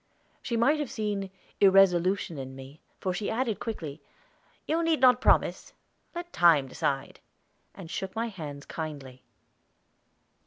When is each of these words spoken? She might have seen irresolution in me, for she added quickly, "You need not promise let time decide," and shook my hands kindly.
She 0.41 0.57
might 0.57 0.79
have 0.79 0.89
seen 0.89 1.29
irresolution 1.59 2.39
in 2.39 2.55
me, 2.55 2.81
for 2.99 3.13
she 3.13 3.29
added 3.29 3.59
quickly, 3.59 4.01
"You 4.65 4.81
need 4.81 4.99
not 4.99 5.21
promise 5.21 5.73
let 6.15 6.33
time 6.33 6.67
decide," 6.67 7.19
and 7.75 7.87
shook 7.87 8.15
my 8.15 8.27
hands 8.29 8.65
kindly. 8.65 9.21